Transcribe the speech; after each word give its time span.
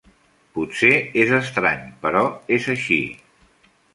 Potser 0.53 0.89
és 1.25 1.33
estrany, 1.41 1.85
però 2.07 2.23
és 2.57 2.67
així! 2.75 3.01